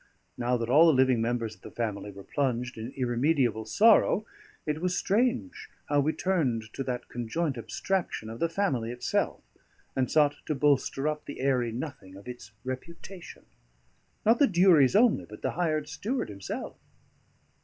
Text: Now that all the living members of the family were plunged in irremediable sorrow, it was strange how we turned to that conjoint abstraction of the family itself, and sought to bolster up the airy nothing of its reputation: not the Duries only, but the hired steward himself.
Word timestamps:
Now 0.35 0.57
that 0.57 0.67
all 0.67 0.87
the 0.87 0.93
living 0.95 1.21
members 1.21 1.53
of 1.53 1.61
the 1.61 1.69
family 1.69 2.09
were 2.09 2.23
plunged 2.23 2.75
in 2.75 2.89
irremediable 2.95 3.65
sorrow, 3.65 4.25
it 4.65 4.81
was 4.81 4.97
strange 4.97 5.69
how 5.89 5.99
we 5.99 6.11
turned 6.11 6.73
to 6.73 6.83
that 6.85 7.07
conjoint 7.07 7.55
abstraction 7.55 8.27
of 8.27 8.39
the 8.39 8.49
family 8.49 8.89
itself, 8.89 9.43
and 9.95 10.09
sought 10.09 10.37
to 10.47 10.55
bolster 10.55 11.07
up 11.07 11.25
the 11.25 11.39
airy 11.39 11.71
nothing 11.71 12.15
of 12.15 12.27
its 12.27 12.51
reputation: 12.63 13.45
not 14.25 14.39
the 14.39 14.47
Duries 14.47 14.95
only, 14.95 15.25
but 15.25 15.43
the 15.43 15.51
hired 15.51 15.87
steward 15.87 16.29
himself. 16.29 16.79